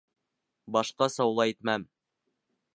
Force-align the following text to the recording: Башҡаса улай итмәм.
Башҡаса 0.77 1.29
улай 1.33 1.55
итмәм. 1.55 1.87